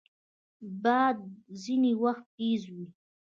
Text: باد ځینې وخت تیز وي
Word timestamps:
باد 0.83 1.17
ځینې 1.61 1.91
وخت 2.03 2.25
تیز 2.37 2.61
وي 2.73 2.87